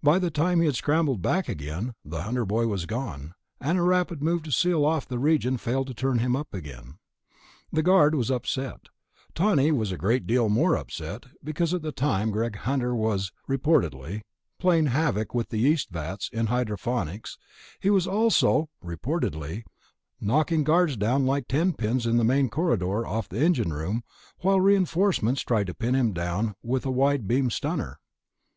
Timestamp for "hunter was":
12.58-13.32